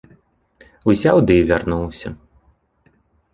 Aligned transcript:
Узяў 0.93 1.17
ды 1.27 1.33
і 1.41 1.43
вярнуўся. 1.51 2.13